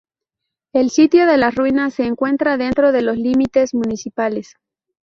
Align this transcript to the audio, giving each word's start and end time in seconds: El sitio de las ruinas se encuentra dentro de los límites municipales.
El 0.73 0.89
sitio 0.89 1.27
de 1.27 1.37
las 1.37 1.53
ruinas 1.53 1.93
se 1.93 2.05
encuentra 2.07 2.57
dentro 2.57 2.91
de 2.91 3.03
los 3.03 3.17
límites 3.17 3.75
municipales. 3.75 4.55